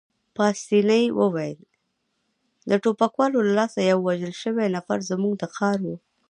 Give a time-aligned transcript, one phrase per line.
[0.35, 1.59] پاسیني وویل:
[2.69, 5.95] د ټوپکوالو له لاسه یو وژل شوی نفر، زموږ د ښار وو.